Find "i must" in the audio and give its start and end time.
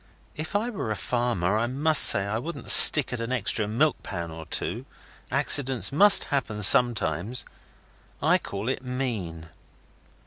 1.59-2.01